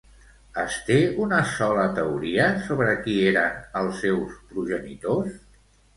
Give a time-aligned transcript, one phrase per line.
[0.61, 0.95] Es té
[1.25, 5.41] una sola teoria sobre qui eren els seus progenitors?